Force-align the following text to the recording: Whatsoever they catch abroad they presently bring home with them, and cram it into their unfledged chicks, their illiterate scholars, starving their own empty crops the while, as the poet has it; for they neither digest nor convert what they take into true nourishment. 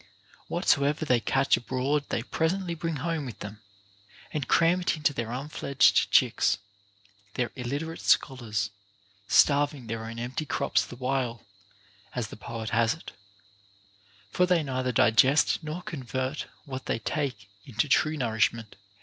Whatsoever 0.47 1.05
they 1.05 1.19
catch 1.19 1.57
abroad 1.57 2.05
they 2.09 2.23
presently 2.23 2.73
bring 2.73 2.95
home 2.95 3.23
with 3.23 3.37
them, 3.41 3.61
and 4.33 4.47
cram 4.47 4.81
it 4.81 4.95
into 4.97 5.13
their 5.13 5.29
unfledged 5.29 6.09
chicks, 6.09 6.57
their 7.35 7.51
illiterate 7.55 8.01
scholars, 8.01 8.71
starving 9.27 9.85
their 9.85 10.03
own 10.05 10.17
empty 10.17 10.47
crops 10.47 10.83
the 10.83 10.95
while, 10.95 11.43
as 12.15 12.29
the 12.29 12.35
poet 12.35 12.71
has 12.71 12.95
it; 12.95 13.11
for 14.31 14.47
they 14.47 14.63
neither 14.63 14.91
digest 14.91 15.63
nor 15.63 15.83
convert 15.83 16.47
what 16.65 16.87
they 16.87 16.97
take 16.97 17.47
into 17.67 17.87
true 17.87 18.17
nourishment. 18.17 18.77